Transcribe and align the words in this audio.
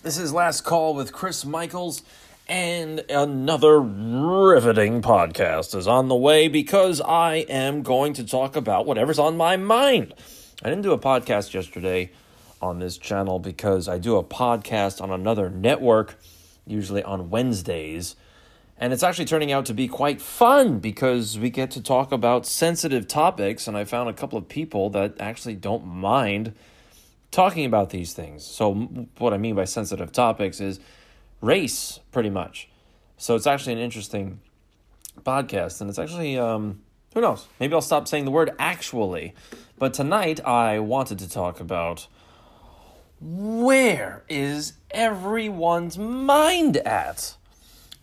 This 0.00 0.16
is 0.16 0.32
Last 0.32 0.60
Call 0.60 0.94
with 0.94 1.12
Chris 1.12 1.44
Michaels, 1.44 2.02
and 2.48 3.00
another 3.10 3.80
riveting 3.80 5.02
podcast 5.02 5.74
is 5.74 5.88
on 5.88 6.06
the 6.06 6.14
way 6.14 6.46
because 6.46 7.00
I 7.00 7.38
am 7.48 7.82
going 7.82 8.12
to 8.12 8.24
talk 8.24 8.54
about 8.54 8.86
whatever's 8.86 9.18
on 9.18 9.36
my 9.36 9.56
mind. 9.56 10.14
I 10.62 10.68
didn't 10.68 10.84
do 10.84 10.92
a 10.92 10.98
podcast 10.98 11.52
yesterday 11.52 12.12
on 12.62 12.78
this 12.78 12.96
channel 12.96 13.40
because 13.40 13.88
I 13.88 13.98
do 13.98 14.16
a 14.16 14.22
podcast 14.22 15.00
on 15.00 15.10
another 15.10 15.50
network, 15.50 16.14
usually 16.64 17.02
on 17.02 17.28
Wednesdays. 17.28 18.14
And 18.78 18.92
it's 18.92 19.02
actually 19.02 19.24
turning 19.24 19.50
out 19.50 19.66
to 19.66 19.74
be 19.74 19.88
quite 19.88 20.20
fun 20.20 20.78
because 20.78 21.40
we 21.40 21.50
get 21.50 21.72
to 21.72 21.82
talk 21.82 22.12
about 22.12 22.46
sensitive 22.46 23.08
topics, 23.08 23.66
and 23.66 23.76
I 23.76 23.84
found 23.84 24.08
a 24.08 24.14
couple 24.14 24.38
of 24.38 24.48
people 24.48 24.90
that 24.90 25.14
actually 25.18 25.56
don't 25.56 25.84
mind 25.84 26.54
talking 27.30 27.64
about 27.64 27.90
these 27.90 28.12
things. 28.12 28.44
So, 28.44 28.74
what 29.18 29.32
I 29.32 29.38
mean 29.38 29.54
by 29.54 29.64
sensitive 29.64 30.12
topics 30.12 30.60
is 30.60 30.80
race, 31.40 32.00
pretty 32.12 32.30
much. 32.30 32.68
So, 33.16 33.34
it's 33.34 33.46
actually 33.46 33.74
an 33.74 33.78
interesting 33.80 34.40
podcast, 35.22 35.80
and 35.80 35.90
it's 35.90 35.98
actually, 35.98 36.38
um, 36.38 36.82
who 37.14 37.20
knows? 37.20 37.46
Maybe 37.58 37.74
I'll 37.74 37.80
stop 37.80 38.08
saying 38.08 38.24
the 38.24 38.30
word 38.30 38.50
actually. 38.58 39.34
But 39.78 39.94
tonight, 39.94 40.44
I 40.44 40.78
wanted 40.80 41.18
to 41.20 41.30
talk 41.30 41.60
about 41.60 42.06
where 43.20 44.24
is 44.28 44.74
everyone's 44.90 45.98
mind 45.98 46.76
at? 46.78 47.36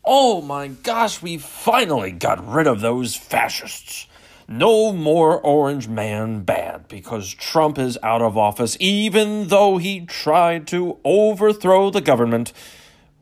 Oh 0.03 0.41
my 0.41 0.67
gosh, 0.67 1.21
we 1.21 1.37
finally 1.37 2.11
got 2.11 2.45
rid 2.47 2.67
of 2.67 2.81
those 2.81 3.15
fascists. 3.15 4.07
No 4.47 4.93
more 4.93 5.39
Orange 5.41 5.87
Man 5.87 6.41
bad 6.43 6.87
because 6.87 7.33
Trump 7.33 7.79
is 7.79 7.97
out 8.03 8.21
of 8.21 8.37
office, 8.37 8.77
even 8.79 9.47
though 9.47 9.77
he 9.77 10.05
tried 10.05 10.67
to 10.67 10.99
overthrow 11.03 11.89
the 11.89 12.01
government. 12.01 12.53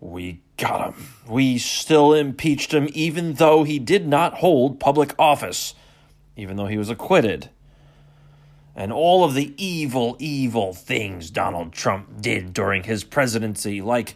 We 0.02 0.42
got 0.58 0.94
him. 0.94 1.08
We 1.26 1.58
still 1.58 2.14
impeached 2.14 2.74
him, 2.74 2.90
even 2.94 3.36
though 3.36 3.64
he 3.64 3.80
did 3.80 4.06
not 4.06 4.36
hold 4.36 4.82
public 4.82 5.16
office, 5.18 5.76
even 6.36 6.58
though 6.58 6.68
he 6.68 6.78
was 6.78 6.90
acquitted. 6.90 7.50
And 8.76 8.92
all 8.92 9.24
of 9.24 9.34
the 9.34 9.54
evil, 9.56 10.18
evil 10.20 10.74
things 10.74 11.30
Donald 11.30 11.72
Trump 11.72 12.22
did 12.22 12.54
during 12.54 12.84
his 12.84 13.06
presidency, 13.06 13.82
like 13.82 14.16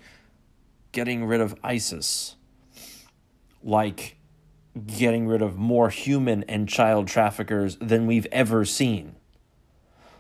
getting 0.92 1.24
rid 1.24 1.40
of 1.40 1.56
ISIS, 1.64 2.36
like 3.64 4.17
getting 4.86 5.28
rid 5.28 5.42
of 5.42 5.58
more 5.58 5.89
human 5.89 6.44
and 6.44 6.67
child 6.67 7.08
traffickers 7.08 7.78
than 7.78 8.08
we've 8.08 8.28
ever 8.31 8.66
seen, 8.66 9.16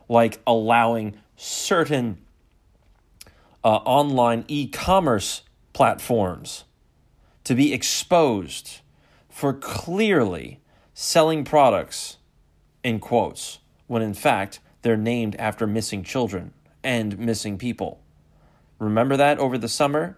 like 0.09 0.39
allowing 0.47 1.17
certain 1.35 2.17
uh, 3.63 3.77
online 3.85 4.45
e 4.47 4.67
commerce 4.67 5.43
platforms 5.73 6.63
to 7.43 7.53
be 7.53 7.73
exposed 7.73 8.79
for 9.29 9.53
clearly 9.53 10.59
selling 10.93 11.43
products 11.43 12.17
in 12.83 12.99
quotes 12.99 13.59
when 13.87 14.01
in 14.01 14.13
fact 14.13 14.59
they're 14.81 14.97
named 14.97 15.35
after 15.37 15.67
missing 15.67 16.03
children 16.03 16.53
and 16.83 17.19
missing 17.19 17.57
people. 17.57 18.01
Remember 18.79 19.17
that 19.17 19.37
over 19.39 19.57
the 19.57 19.67
summer? 19.67 20.17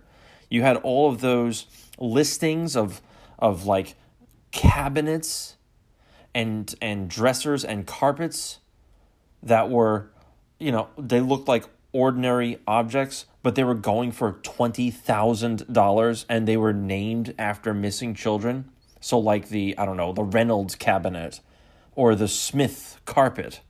You 0.50 0.62
had 0.62 0.78
all 0.78 1.10
of 1.10 1.22
those 1.22 1.66
listings 1.98 2.76
of 2.76 3.02
of 3.38 3.66
like 3.66 3.96
cabinets 4.52 5.56
and 6.34 6.74
and 6.82 7.10
dressers 7.10 7.64
and 7.66 7.86
carpets 7.86 8.60
that 9.42 9.70
were 9.70 10.10
you 10.60 10.72
know 10.72 10.90
they 10.98 11.22
looked 11.22 11.48
like 11.48 11.66
ordinary 11.92 12.60
objects 12.68 13.26
but 13.42 13.56
they 13.56 13.64
were 13.64 13.76
going 13.76 14.12
for 14.12 14.34
$20,000 14.34 16.26
and 16.30 16.48
they 16.48 16.58
were 16.58 16.74
named 16.74 17.34
after 17.38 17.74
missing 17.74 18.14
children. 18.14 18.70
So 19.00 19.18
like 19.18 19.50
the 19.50 19.78
I 19.78 19.86
don't 19.86 19.98
know 19.98 20.12
the 20.12 20.24
Reynolds 20.24 20.76
cabinet 20.76 21.40
or 21.96 22.16
the 22.16 22.28
Smith 22.28 23.00
carpet 23.06 23.62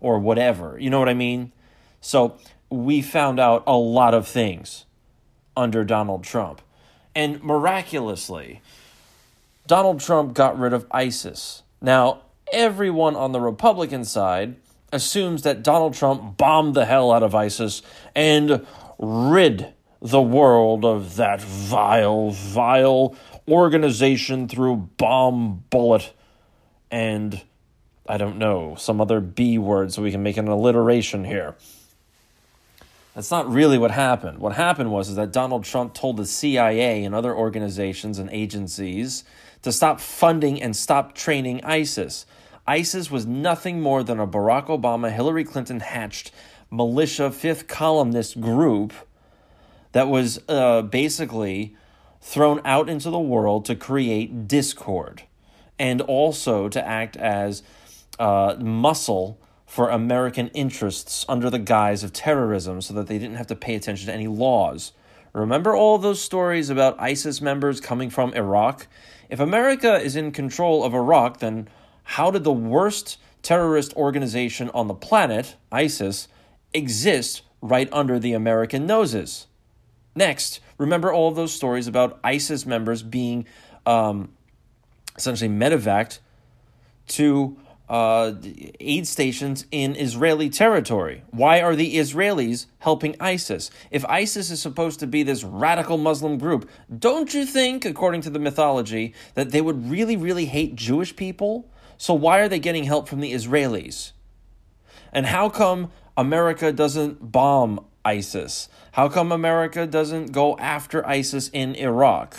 or 0.00 0.18
whatever. 0.18 0.78
You 0.78 0.90
know 0.90 0.98
what 0.98 1.08
I 1.08 1.14
mean? 1.14 1.52
So 2.00 2.38
we 2.70 3.02
found 3.02 3.38
out 3.38 3.62
a 3.66 3.76
lot 3.76 4.14
of 4.14 4.26
things 4.26 4.86
under 5.56 5.84
Donald 5.84 6.24
Trump. 6.24 6.62
And 7.14 7.42
miraculously 7.42 8.62
Donald 9.68 10.00
Trump 10.00 10.32
got 10.32 10.58
rid 10.58 10.72
of 10.72 10.86
ISIS. 10.90 11.62
Now, 11.82 12.22
everyone 12.50 13.14
on 13.14 13.32
the 13.32 13.40
Republican 13.40 14.06
side 14.06 14.56
assumes 14.90 15.42
that 15.42 15.62
Donald 15.62 15.92
Trump 15.92 16.38
bombed 16.38 16.74
the 16.74 16.86
hell 16.86 17.12
out 17.12 17.22
of 17.22 17.34
ISIS 17.34 17.82
and 18.16 18.66
rid 18.98 19.74
the 20.00 20.22
world 20.22 20.86
of 20.86 21.16
that 21.16 21.42
vile, 21.42 22.30
vile 22.30 23.14
organization 23.46 24.48
through 24.48 24.88
bomb, 24.96 25.64
bullet, 25.68 26.14
and 26.90 27.42
I 28.08 28.16
don't 28.16 28.38
know, 28.38 28.74
some 28.78 29.02
other 29.02 29.20
B 29.20 29.58
word 29.58 29.92
so 29.92 30.00
we 30.00 30.10
can 30.10 30.22
make 30.22 30.38
an 30.38 30.48
alliteration 30.48 31.24
here. 31.24 31.56
That's 33.14 33.30
not 33.30 33.50
really 33.52 33.76
what 33.76 33.90
happened. 33.90 34.38
What 34.38 34.54
happened 34.54 34.92
was 34.92 35.10
is 35.10 35.16
that 35.16 35.30
Donald 35.30 35.64
Trump 35.64 35.92
told 35.92 36.16
the 36.16 36.24
CIA 36.24 37.04
and 37.04 37.14
other 37.14 37.34
organizations 37.34 38.18
and 38.18 38.30
agencies 38.30 39.24
to 39.62 39.72
stop 39.72 40.00
funding 40.00 40.62
and 40.62 40.76
stop 40.76 41.14
training 41.14 41.62
ISIS. 41.64 42.26
ISIS 42.66 43.10
was 43.10 43.26
nothing 43.26 43.80
more 43.80 44.02
than 44.02 44.20
a 44.20 44.26
Barack 44.26 44.66
Obama, 44.66 45.10
Hillary 45.10 45.44
Clinton 45.44 45.80
hatched 45.80 46.30
militia 46.70 47.30
fifth 47.30 47.66
columnist 47.66 48.40
group 48.40 48.92
that 49.92 50.08
was 50.08 50.40
uh, 50.48 50.82
basically 50.82 51.74
thrown 52.20 52.60
out 52.64 52.88
into 52.88 53.10
the 53.10 53.18
world 53.18 53.64
to 53.64 53.74
create 53.74 54.46
discord 54.46 55.22
and 55.78 56.00
also 56.02 56.68
to 56.68 56.86
act 56.86 57.16
as 57.16 57.62
uh, 58.18 58.56
muscle 58.60 59.40
for 59.64 59.90
American 59.90 60.48
interests 60.48 61.24
under 61.28 61.48
the 61.50 61.58
guise 61.58 62.02
of 62.02 62.12
terrorism 62.12 62.80
so 62.80 62.92
that 62.94 63.06
they 63.06 63.18
didn't 63.18 63.36
have 63.36 63.46
to 63.46 63.54
pay 63.54 63.74
attention 63.74 64.06
to 64.06 64.12
any 64.12 64.26
laws. 64.26 64.92
Remember 65.32 65.74
all 65.74 65.98
those 65.98 66.20
stories 66.20 66.70
about 66.70 66.98
ISIS 66.98 67.40
members 67.40 67.80
coming 67.80 68.10
from 68.10 68.32
Iraq? 68.32 68.86
If 69.28 69.40
America 69.40 70.00
is 70.00 70.16
in 70.16 70.32
control 70.32 70.84
of 70.84 70.94
Iraq, 70.94 71.40
then 71.40 71.68
how 72.02 72.30
did 72.30 72.44
the 72.44 72.52
worst 72.52 73.18
terrorist 73.42 73.94
organization 73.94 74.70
on 74.70 74.88
the 74.88 74.94
planet, 74.94 75.56
ISIS, 75.70 76.28
exist 76.72 77.42
right 77.60 77.88
under 77.92 78.18
the 78.18 78.32
American 78.32 78.86
noses? 78.86 79.46
Next, 80.14 80.60
remember 80.78 81.12
all 81.12 81.30
those 81.30 81.52
stories 81.52 81.86
about 81.86 82.18
ISIS 82.24 82.64
members 82.64 83.02
being 83.02 83.46
um, 83.84 84.30
essentially 85.16 85.50
medevaced 85.50 86.20
to 87.08 87.56
uh, 87.88 88.32
aid 88.80 89.06
stations 89.06 89.64
in 89.70 89.96
Israeli 89.96 90.50
territory. 90.50 91.22
Why 91.30 91.60
are 91.60 91.74
the 91.74 91.96
Israelis 91.96 92.66
helping 92.80 93.16
ISIS? 93.20 93.70
If 93.90 94.04
ISIS 94.06 94.50
is 94.50 94.60
supposed 94.60 95.00
to 95.00 95.06
be 95.06 95.22
this 95.22 95.42
radical 95.42 95.96
Muslim 95.96 96.38
group, 96.38 96.68
don't 96.96 97.32
you 97.32 97.46
think, 97.46 97.84
according 97.84 98.20
to 98.22 98.30
the 98.30 98.38
mythology, 98.38 99.14
that 99.34 99.50
they 99.50 99.60
would 99.60 99.88
really, 99.88 100.16
really 100.16 100.46
hate 100.46 100.76
Jewish 100.76 101.16
people? 101.16 101.70
So 101.96 102.14
why 102.14 102.40
are 102.40 102.48
they 102.48 102.58
getting 102.58 102.84
help 102.84 103.08
from 103.08 103.20
the 103.20 103.32
Israelis? 103.32 104.12
And 105.12 105.26
how 105.26 105.48
come 105.48 105.90
America 106.16 106.72
doesn't 106.72 107.32
bomb 107.32 107.84
ISIS? 108.04 108.68
How 108.92 109.08
come 109.08 109.32
America 109.32 109.86
doesn't 109.86 110.32
go 110.32 110.56
after 110.58 111.06
ISIS 111.06 111.48
in 111.52 111.74
Iraq? 111.74 112.36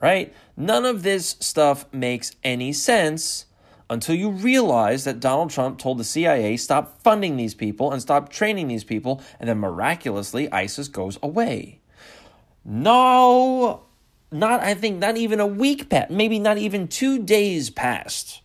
Right? 0.00 0.32
None 0.56 0.84
of 0.84 1.02
this 1.02 1.36
stuff 1.40 1.86
makes 1.92 2.34
any 2.42 2.72
sense 2.72 3.46
until 3.90 4.14
you 4.14 4.30
realize 4.30 5.04
that 5.04 5.20
Donald 5.20 5.50
Trump 5.50 5.78
told 5.78 5.98
the 5.98 6.04
CIA 6.04 6.56
stop 6.56 7.02
funding 7.02 7.36
these 7.36 7.54
people 7.54 7.92
and 7.92 8.02
stop 8.02 8.28
training 8.28 8.68
these 8.68 8.84
people, 8.84 9.22
and 9.40 9.48
then 9.48 9.58
miraculously 9.58 10.50
ISIS 10.52 10.88
goes 10.88 11.18
away. 11.22 11.80
No, 12.64 13.82
not 14.30 14.60
I 14.60 14.74
think 14.74 14.98
not 14.98 15.16
even 15.16 15.40
a 15.40 15.46
week 15.46 15.88
passed, 15.88 16.10
maybe 16.10 16.38
not 16.38 16.58
even 16.58 16.88
two 16.88 17.22
days 17.22 17.70
passed 17.70 18.42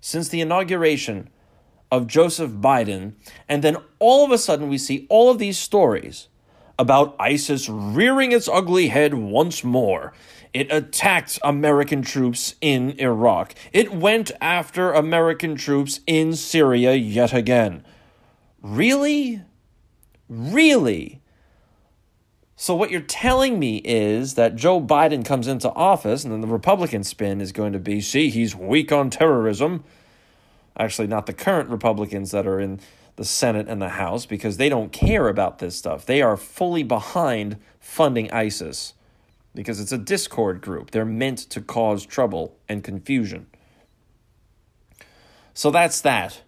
since 0.00 0.28
the 0.28 0.42
inauguration 0.42 1.30
of 1.90 2.06
Joseph 2.06 2.50
Biden, 2.50 3.14
and 3.48 3.62
then 3.62 3.76
all 3.98 4.24
of 4.24 4.32
a 4.32 4.38
sudden 4.38 4.68
we 4.68 4.76
see 4.76 5.06
all 5.08 5.30
of 5.30 5.38
these 5.38 5.58
stories 5.58 6.28
about 6.78 7.16
ISIS 7.18 7.68
rearing 7.68 8.32
its 8.32 8.48
ugly 8.48 8.88
head 8.88 9.14
once 9.14 9.62
more 9.62 10.12
it 10.54 10.72
attacked 10.72 11.40
American 11.42 12.02
troops 12.02 12.54
in 12.60 12.94
Iraq. 13.00 13.56
It 13.72 13.92
went 13.92 14.30
after 14.40 14.92
American 14.92 15.56
troops 15.56 15.98
in 16.06 16.34
Syria 16.36 16.94
yet 16.94 17.34
again. 17.34 17.84
Really? 18.62 19.42
Really? 20.28 21.20
So, 22.54 22.74
what 22.76 22.92
you're 22.92 23.00
telling 23.00 23.58
me 23.58 23.82
is 23.84 24.34
that 24.34 24.54
Joe 24.54 24.80
Biden 24.80 25.24
comes 25.24 25.48
into 25.48 25.70
office, 25.72 26.22
and 26.22 26.32
then 26.32 26.40
the 26.40 26.46
Republican 26.46 27.02
spin 27.02 27.40
is 27.40 27.50
going 27.50 27.72
to 27.72 27.80
be 27.80 28.00
see, 28.00 28.30
he's 28.30 28.54
weak 28.54 28.92
on 28.92 29.10
terrorism. 29.10 29.82
Actually, 30.78 31.08
not 31.08 31.26
the 31.26 31.32
current 31.32 31.68
Republicans 31.68 32.30
that 32.30 32.46
are 32.46 32.60
in 32.60 32.78
the 33.16 33.24
Senate 33.24 33.68
and 33.68 33.82
the 33.82 33.90
House 33.90 34.24
because 34.24 34.56
they 34.56 34.68
don't 34.68 34.92
care 34.92 35.28
about 35.28 35.58
this 35.58 35.76
stuff. 35.76 36.06
They 36.06 36.22
are 36.22 36.36
fully 36.36 36.84
behind 36.84 37.58
funding 37.80 38.30
ISIS 38.30 38.94
because 39.54 39.80
it's 39.80 39.92
a 39.92 39.98
discord 39.98 40.60
group. 40.60 40.90
They're 40.90 41.04
meant 41.04 41.38
to 41.50 41.60
cause 41.60 42.04
trouble 42.04 42.56
and 42.68 42.82
confusion. 42.82 43.46
So 45.52 45.70
that's 45.70 46.00
that. 46.00 46.42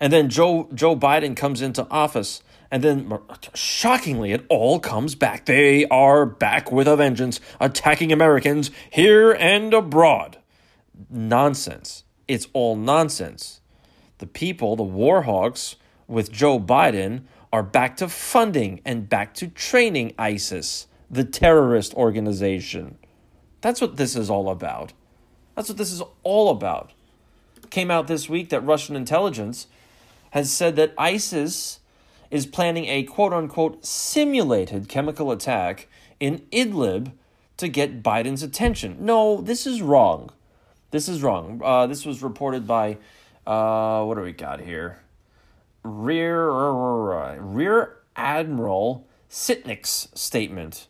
And 0.00 0.12
then 0.12 0.28
Joe 0.28 0.68
Joe 0.74 0.96
Biden 0.96 1.36
comes 1.36 1.62
into 1.62 1.86
office 1.88 2.42
and 2.72 2.82
then 2.82 3.18
shockingly 3.54 4.32
it 4.32 4.46
all 4.48 4.80
comes 4.80 5.14
back. 5.14 5.44
They 5.44 5.84
are 5.86 6.24
back 6.24 6.72
with 6.72 6.88
a 6.88 6.96
vengeance 6.96 7.38
attacking 7.60 8.12
Americans 8.12 8.70
here 8.90 9.32
and 9.32 9.74
abroad. 9.74 10.38
Nonsense. 11.10 12.04
It's 12.26 12.48
all 12.54 12.76
nonsense. 12.76 13.60
The 14.18 14.26
people, 14.26 14.74
the 14.74 14.82
war 14.82 15.22
hawks 15.22 15.76
with 16.08 16.32
Joe 16.32 16.58
Biden 16.58 17.24
are 17.52 17.62
back 17.62 17.96
to 17.98 18.08
funding 18.08 18.80
and 18.86 19.08
back 19.08 19.34
to 19.34 19.48
training 19.48 20.14
ISIS, 20.18 20.86
the 21.12 21.24
terrorist 21.24 21.92
organization. 21.94 22.96
That's 23.60 23.82
what 23.82 23.96
this 23.96 24.16
is 24.16 24.30
all 24.30 24.48
about. 24.48 24.94
That's 25.54 25.68
what 25.68 25.76
this 25.76 25.92
is 25.92 26.02
all 26.22 26.48
about. 26.48 26.92
Came 27.68 27.90
out 27.90 28.06
this 28.06 28.28
week 28.28 28.48
that 28.48 28.62
Russian 28.62 28.96
intelligence 28.96 29.66
has 30.30 30.50
said 30.50 30.74
that 30.76 30.94
ISIS 30.96 31.80
is 32.30 32.46
planning 32.46 32.86
a 32.86 33.02
quote 33.02 33.34
unquote 33.34 33.84
simulated 33.84 34.88
chemical 34.88 35.30
attack 35.30 35.86
in 36.18 36.38
Idlib 36.50 37.12
to 37.58 37.68
get 37.68 38.02
Biden's 38.02 38.42
attention. 38.42 38.96
No, 38.98 39.42
this 39.42 39.66
is 39.66 39.82
wrong. 39.82 40.30
This 40.90 41.08
is 41.08 41.22
wrong. 41.22 41.60
Uh, 41.62 41.86
this 41.86 42.06
was 42.06 42.22
reported 42.22 42.66
by, 42.66 42.96
uh, 43.46 44.02
what 44.04 44.16
do 44.16 44.22
we 44.22 44.32
got 44.32 44.60
here? 44.60 45.00
Rear 45.84 46.50
Rear 47.38 47.96
Admiral 48.16 49.06
Sytnik's 49.28 50.08
statement 50.14 50.86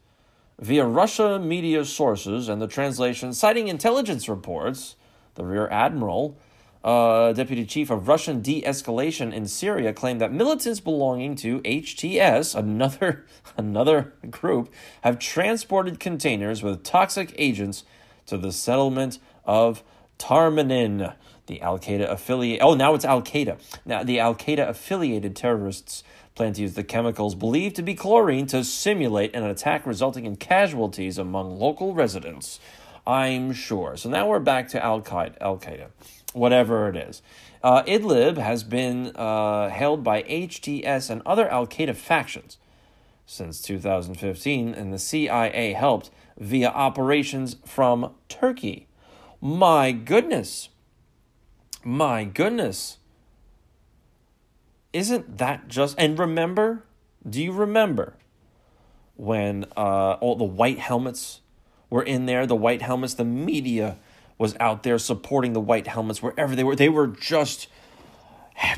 via 0.63 0.87
Russia 0.87 1.41
media 1.41 1.85
sources 1.85 2.49
and 2.49 2.63
the 2.63 2.69
translation 2.69 3.33
citing 3.33 3.67
intelligence 3.67 4.29
reports. 4.29 4.95
The 5.35 5.45
Rear 5.45 5.69
Admiral, 5.71 6.39
uh, 6.85 7.33
deputy 7.33 7.65
chief 7.65 7.91
of 7.91 8.07
Russian 8.07 8.43
de-escalation 8.43 9.33
in 9.33 9.47
Syria, 9.47 9.93
claimed 9.93 10.21
that 10.21 10.33
militants 10.33 10.79
belonging 10.79 11.35
to 11.37 11.61
HTS, 11.61 12.55
another 12.55 13.27
another 13.57 14.13
group, 14.31 14.73
have 15.03 15.19
transported 15.19 15.99
containers 15.99 16.63
with 16.63 16.85
toxic 16.85 17.35
agents 17.39 17.83
to 18.27 18.39
the 18.39 18.53
settlement 18.53 19.19
of 19.45 19.83
Tamerlan 20.19 21.15
the 21.47 21.61
Al 21.61 21.79
Qaeda 21.79 22.09
affiliate. 22.09 22.61
Oh, 22.63 22.75
now 22.75 22.95
it's 22.95 23.05
Al 23.05 23.21
Qaeda. 23.21 23.59
Now 23.85 24.03
the 24.05 24.21
Al 24.21 24.35
Qaeda 24.35 24.69
affiliated 24.69 25.35
terrorists 25.35 26.05
plan 26.35 26.53
to 26.55 26.63
use 26.63 26.75
the 26.75 26.85
chemicals 26.85 27.35
believed 27.35 27.77
to 27.77 27.83
be 27.83 27.95
chlorine 27.95 28.47
to 28.47 28.65
simulate 28.65 29.35
an 29.35 29.45
attack 29.45 29.87
resulting 29.87 30.25
in 30.25 30.37
casualties 30.37 31.19
among 31.19 31.59
local 31.59 31.95
residents. 31.95 32.59
I'm 33.07 33.53
sure. 33.53 33.97
So 33.97 34.09
now 34.09 34.29
we're 34.29 34.39
back 34.39 34.69
to 34.69 34.85
Al 34.85 35.01
Qaeda. 35.03 35.89
Whatever 36.33 36.89
it 36.89 36.97
is. 36.97 37.23
Uh, 37.63 37.83
Idlib 37.85 38.39
has 38.39 38.65
been 38.65 39.15
uh, 39.15 39.69
held 39.69 40.03
by 40.03 40.23
HTS 40.23 41.11
and 41.11 41.23
other 41.27 41.49
Al 41.49 41.67
Qaeda 41.67 41.95
factions 41.95 42.59
since 43.27 43.61
2015, 43.63 44.75
and 44.75 44.93
the 44.93 44.99
CIA 44.99 45.73
helped 45.73 46.11
via 46.39 46.69
operations 46.69 47.57
from 47.65 48.15
Turkey. 48.29 48.89
My 49.41 49.93
goodness. 49.93 50.71
My 51.85 52.25
goodness. 52.25 52.99
Isn't 54.93 55.39
that 55.39 55.69
just. 55.69 55.95
And 55.99 56.19
remember, 56.19 56.85
do 57.29 57.43
you 57.43 57.53
remember 57.53 58.15
when 59.17 59.65
uh, 59.77 60.13
all 60.21 60.37
the 60.37 60.45
white 60.45 60.79
helmets 60.79 61.41
were 61.89 62.03
in 62.03 62.27
there? 62.27 62.47
The 62.47 62.57
white 62.57 62.83
helmets, 62.83 63.15
the 63.15 63.25
media 63.25 63.97
was 64.39 64.57
out 64.59 64.83
there 64.83 64.99
supporting 64.99 65.53
the 65.53 65.61
white 65.61 65.87
helmets 65.87 66.23
wherever 66.23 66.55
they 66.57 66.65
were. 66.65 66.77
They 66.77 66.89
were 66.89 67.07
just 67.07 67.69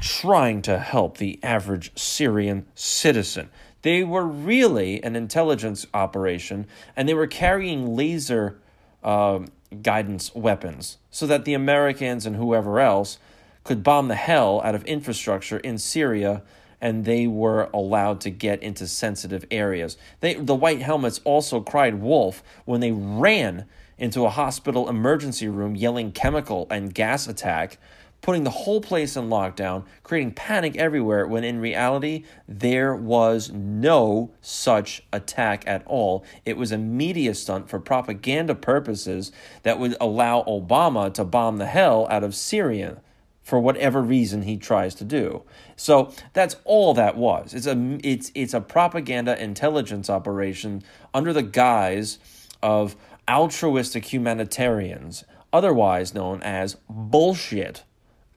trying 0.01 0.63
to 0.63 0.79
help 0.79 1.19
the 1.19 1.39
average 1.43 1.91
Syrian 1.97 2.67
citizen. 2.75 3.51
They 3.83 4.05
were 4.05 4.27
really 4.27 5.03
an 5.03 5.17
intelligence 5.17 5.87
operation, 5.93 6.67
and 6.97 7.09
they 7.09 7.15
were 7.15 7.27
carrying 7.27 7.97
laser 7.97 8.59
uh, 9.03 9.41
guidance 9.83 10.35
weapons 10.35 10.99
so 11.11 11.27
that 11.27 11.45
the 11.45 11.55
Americans 11.55 12.25
and 12.27 12.37
whoever 12.37 12.81
else 12.81 13.19
could 13.65 13.83
bomb 13.83 14.09
the 14.09 14.15
hell 14.15 14.61
out 14.63 14.75
of 14.75 14.85
infrastructure 14.85 15.59
in 15.59 15.79
Syria 15.79 16.43
and 16.81 17.07
they 17.07 17.27
were 17.27 17.71
allowed 17.73 18.21
to 18.21 18.31
get 18.31 18.63
into 18.63 18.87
sensitive 18.87 19.45
areas. 19.51 19.97
They, 20.21 20.35
the 20.35 20.55
white 20.55 20.83
helmets 20.83 21.21
also 21.25 21.61
cried 21.61 21.95
wolf 21.95 22.43
when 22.67 22.81
they 22.81 22.93
ran 22.93 23.65
into 23.97 24.27
a 24.27 24.31
hospital 24.31 24.89
emergency 24.89 25.49
room 25.49 25.75
yelling 25.75 26.13
chemical 26.13 26.67
and 26.71 26.93
gas 26.93 27.27
attack 27.27 27.79
putting 28.25 28.45
the 28.45 28.51
whole 28.51 28.81
place 28.81 29.17
in 29.17 29.29
lockdown, 29.29 29.85
creating 30.03 30.33
panic 30.33 30.77
everywhere, 30.77 31.27
when 31.27 31.45
in 31.45 31.61
reality, 31.61 32.25
there 32.49 32.95
was 32.95 33.51
no 33.53 34.31
such 34.41 35.03
attack 35.13 35.63
at 35.67 35.87
all. 35.87 36.25
It 36.47 36.57
was 36.57 36.73
a 36.73 36.79
media 36.79 37.35
stunt 37.35 37.69
for 37.69 37.79
propaganda 37.79 38.55
purposes 38.55 39.31
that 39.63 39.79
would 39.79 39.95
allow 40.01 40.43
Obama 40.45 41.13
to 41.13 41.23
bomb 41.23 41.59
the 41.59 41.67
hell 41.67 42.07
out 42.11 42.25
of 42.25 42.35
Syria 42.35 43.03
for 43.45 43.61
whatever 43.61 44.03
reason 44.03 44.43
he 44.43 44.57
tries 44.57 44.95
to 44.97 45.05
do. 45.05 45.43
So 45.77 46.13
that's 46.33 46.57
all 46.65 46.95
that 46.95 47.17
was. 47.17 47.55
It's 47.55 47.67
a 47.67 47.99
it's 48.03 48.33
it's 48.35 48.55
a 48.55 48.61
propaganda 48.61 49.41
intelligence 49.41 50.11
operation 50.11 50.83
under 51.13 51.33
the 51.33 51.43
guise 51.43 52.19
of 52.63 52.97
altruistic 53.29 54.07
humanitarians, 54.07 55.25
otherwise 55.53 56.15
known 56.15 56.43
as 56.43 56.77
bullshit 56.89 57.85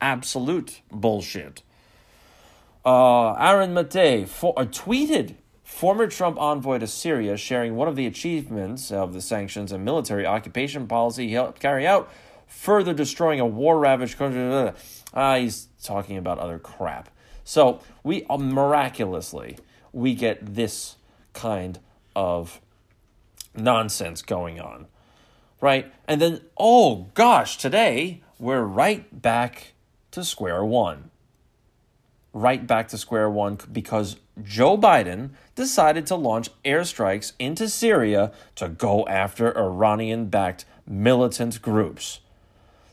absolute 0.02 0.82
bullshit. 0.92 1.64
Uh, 2.86 3.34
Aaron 3.34 3.74
Maté 3.74 4.28
for, 4.28 4.54
uh, 4.58 4.66
tweeted 4.66 5.36
former 5.64 6.08
Trump 6.08 6.40
envoy 6.40 6.80
to 6.80 6.88
Syria 6.88 7.36
sharing 7.36 7.76
one 7.76 7.88
of 7.88 7.96
the 7.96 8.06
achievements 8.06 8.92
of 8.92 9.14
the 9.14 9.22
sanctions 9.22 9.72
and 9.72 9.84
military 9.84 10.26
occupation 10.26 10.88
policy 10.88 11.28
he 11.28 11.34
helped 11.34 11.60
carry 11.60 11.86
out, 11.86 12.10
further 12.48 12.94
destroying 12.94 13.40
a 13.40 13.46
war 13.46 13.78
ravaged 13.78 14.18
country. 14.18 14.74
Ah, 15.14 15.36
he's 15.36 15.68
talking 15.84 16.18
about 16.18 16.40
other 16.40 16.58
crap. 16.58 17.10
So 17.44 17.82
we 18.04 18.26
uh, 18.26 18.38
miraculously 18.38 19.58
we 19.94 20.16
get 20.16 20.56
this 20.56 20.98
kind 21.34 21.80
of 22.16 22.60
nonsense 23.56 24.22
going 24.22 24.60
on, 24.60 24.88
right? 25.62 25.92
And 26.08 26.22
then 26.22 26.42
oh 26.58 27.08
gosh, 27.14 27.58
today 27.58 28.22
we're 28.40 28.64
right 28.64 29.22
back 29.22 29.74
to 30.12 30.24
square 30.24 30.64
one. 30.66 31.10
Right 32.34 32.68
back 32.68 32.90
to 32.90 32.98
square 32.98 33.30
one 33.30 33.58
because 33.72 34.18
Joe 34.44 34.78
Biden 34.78 35.32
decided 35.56 36.06
to 36.08 36.16
launch 36.16 36.50
airstrikes 36.64 37.32
into 37.40 37.68
Syria 37.70 38.32
to 38.56 38.70
go 38.70 39.08
after 39.08 39.58
Iranian 39.58 40.26
backed 40.26 40.66
militant 40.86 41.62
groups. 41.62 42.20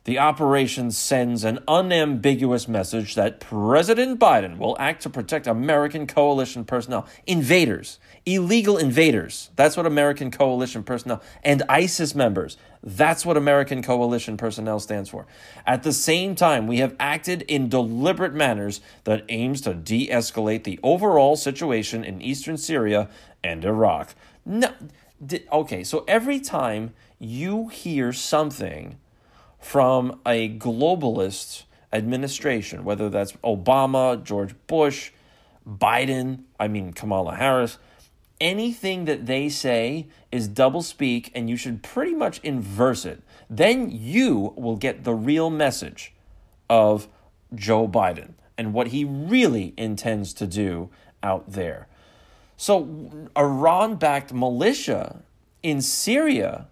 The 0.04 0.18
operation 0.18 0.90
sends 0.90 1.44
an 1.44 1.61
unambiguous 1.66 2.68
message 2.68 3.14
that 3.14 3.40
President 3.40 4.20
Biden 4.20 4.58
will 4.58 4.76
act 4.78 5.02
to 5.04 5.11
protect 5.11 5.46
American 5.46 6.06
coalition 6.06 6.66
personnel, 6.66 7.06
invaders, 7.26 7.99
illegal 8.26 8.76
invaders. 8.76 9.49
That's 9.56 9.78
what 9.78 9.87
American 9.87 10.30
coalition 10.30 10.82
personnel 10.82 11.23
and 11.42 11.62
ISIS 11.70 12.14
members. 12.14 12.58
That's 12.82 13.25
what 13.25 13.38
American 13.38 13.82
coalition 13.82 14.37
personnel 14.37 14.78
stands 14.78 15.08
for. 15.08 15.26
At 15.66 15.84
the 15.84 15.92
same 15.94 16.34
time, 16.34 16.66
we 16.66 16.80
have 16.80 16.94
acted 17.00 17.40
in 17.40 17.70
deliberate 17.70 18.34
manners 18.34 18.82
that 19.04 19.25
aims 19.30 19.62
to 19.62 19.73
de-escalate 19.73 20.64
the 20.64 20.78
overall 20.82 21.34
situation 21.34 22.04
in 22.04 22.20
eastern 22.20 22.58
Syria 22.58 23.08
and 23.42 23.64
Iraq. 23.64 24.14
No, 24.44 24.68
okay, 25.50 25.82
so 25.82 26.04
every 26.06 26.40
time 26.40 26.92
you 27.18 27.68
hear 27.68 28.12
something 28.12 28.99
from 29.64 30.21
a 30.26 30.50
globalist 30.59 31.62
administration, 31.90 32.85
whether 32.85 33.09
that's 33.09 33.33
Obama, 33.42 34.23
George 34.23 34.54
Bush, 34.66 35.11
Biden, 35.66 36.42
I 36.61 36.68
mean, 36.68 36.92
Kamala 36.92 37.37
Harris, 37.37 37.78
anything 38.42 39.06
that 39.06 39.25
they 39.25 39.49
say 39.49 40.06
is 40.30 40.49
double 40.49 40.83
speak 40.83 41.33
and 41.35 41.49
you 41.49 41.56
should 41.56 41.83
pretty 41.83 42.12
much 42.12 42.40
inverse 42.40 43.06
it. 43.06 43.23
Then 43.49 43.90
you 43.90 44.52
will 44.54 44.76
get 44.76 45.04
the 45.04 45.14
real 45.14 45.49
message 45.49 46.12
of 46.68 47.09
Joe 47.54 47.88
Biden 47.88 48.35
and 48.59 48.75
what 48.75 48.88
he 48.88 49.02
really 49.06 49.73
intends 49.78 50.35
to 50.35 50.47
do 50.47 50.90
out 51.23 51.52
there. 51.52 51.88
So, 52.59 53.28
Iran 53.35 53.97
backed 53.97 54.30
militia 54.30 55.23
in 55.62 55.80
Syria, 55.80 56.68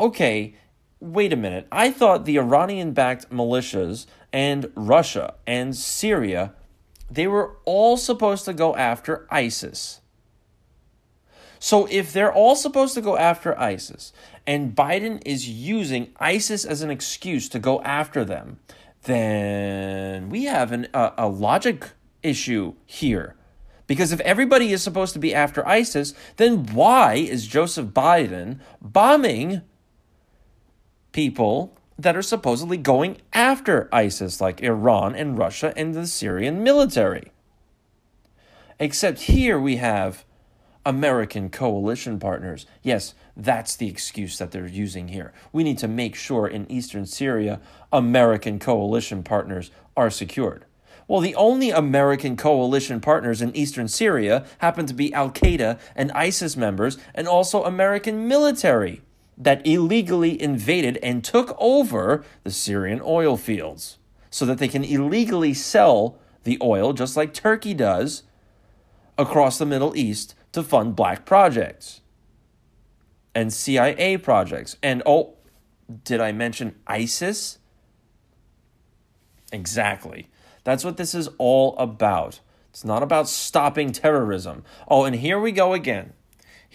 okay, 0.00 0.54
wait 1.00 1.32
a 1.32 1.36
minute. 1.36 1.66
I 1.70 1.90
thought 1.90 2.24
the 2.24 2.38
Iranian 2.38 2.92
backed 2.92 3.30
militias 3.30 4.06
and 4.32 4.70
Russia 4.74 5.34
and 5.46 5.76
Syria 5.76 6.54
they 7.10 7.26
were 7.26 7.56
all 7.64 7.96
supposed 7.96 8.44
to 8.46 8.52
go 8.52 8.74
after 8.76 9.26
ISIS. 9.30 10.00
So 11.58 11.86
if 11.90 12.12
they're 12.12 12.32
all 12.32 12.54
supposed 12.54 12.94
to 12.94 13.00
go 13.00 13.16
after 13.16 13.58
ISIS 13.58 14.12
and 14.46 14.74
Biden 14.74 15.22
is 15.24 15.48
using 15.48 16.12
ISIS 16.18 16.64
as 16.64 16.82
an 16.82 16.90
excuse 16.90 17.48
to 17.50 17.58
go 17.58 17.80
after 17.82 18.24
them, 18.24 18.58
then 19.04 20.28
we 20.28 20.44
have 20.44 20.72
an, 20.72 20.88
a, 20.92 21.12
a 21.18 21.28
logic 21.28 21.90
issue 22.22 22.74
here. 22.84 23.36
Because 23.86 24.10
if 24.10 24.20
everybody 24.20 24.72
is 24.72 24.82
supposed 24.82 25.12
to 25.12 25.20
be 25.20 25.32
after 25.32 25.66
ISIS, 25.66 26.12
then 26.36 26.66
why 26.66 27.14
is 27.14 27.46
Joseph 27.46 27.86
Biden 27.86 28.58
bombing 28.82 29.62
people 31.16 31.74
that 31.98 32.14
are 32.14 32.20
supposedly 32.20 32.76
going 32.76 33.16
after 33.32 33.88
ISIS, 33.90 34.38
like 34.38 34.60
Iran 34.60 35.14
and 35.14 35.38
Russia 35.38 35.72
and 35.74 35.94
the 35.94 36.06
Syrian 36.06 36.62
military? 36.62 37.32
Except 38.78 39.20
here 39.20 39.58
we 39.58 39.76
have 39.76 40.26
American 40.84 41.48
coalition 41.48 42.18
partners. 42.18 42.66
Yes, 42.82 43.14
that's 43.34 43.76
the 43.76 43.88
excuse 43.88 44.36
that 44.36 44.50
they're 44.50 44.66
using 44.66 45.08
here. 45.08 45.32
We 45.54 45.64
need 45.64 45.78
to 45.78 45.88
make 45.88 46.14
sure 46.14 46.46
in 46.46 46.70
eastern 46.70 47.06
Syria, 47.06 47.62
American 47.90 48.58
coalition 48.58 49.22
partners 49.22 49.70
are 49.96 50.10
secured. 50.10 50.66
Well, 51.08 51.22
the 51.22 51.34
only 51.36 51.70
American 51.70 52.36
coalition 52.36 53.00
partners 53.00 53.40
in 53.40 53.56
eastern 53.56 53.88
Syria 53.88 54.44
happen 54.58 54.84
to 54.84 54.92
be 54.92 55.14
Al 55.14 55.30
Qaeda 55.30 55.78
and 55.94 56.12
ISIS 56.12 56.58
members, 56.58 56.98
and 57.14 57.26
also 57.26 57.64
American 57.64 58.28
military 58.28 59.00
that 59.36 59.66
illegally 59.66 60.40
invaded 60.40 60.98
and 61.02 61.22
took 61.22 61.54
over 61.58 62.24
the 62.44 62.50
Syrian 62.50 63.00
oil 63.04 63.36
fields 63.36 63.98
so 64.30 64.46
that 64.46 64.58
they 64.58 64.68
can 64.68 64.84
illegally 64.84 65.54
sell 65.54 66.18
the 66.44 66.58
oil, 66.62 66.92
just 66.92 67.16
like 67.16 67.34
Turkey 67.34 67.74
does, 67.74 68.22
across 69.18 69.58
the 69.58 69.66
Middle 69.66 69.96
East 69.96 70.34
to 70.52 70.62
fund 70.62 70.96
black 70.96 71.26
projects 71.26 72.00
and 73.34 73.52
CIA 73.52 74.16
projects. 74.16 74.76
And 74.82 75.02
oh, 75.04 75.34
did 76.04 76.20
I 76.20 76.32
mention 76.32 76.74
ISIS? 76.86 77.58
Exactly. 79.52 80.30
That's 80.64 80.84
what 80.84 80.96
this 80.96 81.14
is 81.14 81.28
all 81.38 81.76
about. 81.76 82.40
It's 82.70 82.84
not 82.84 83.02
about 83.02 83.28
stopping 83.28 83.92
terrorism. 83.92 84.64
Oh, 84.88 85.04
and 85.04 85.16
here 85.16 85.38
we 85.38 85.52
go 85.52 85.74
again. 85.74 86.14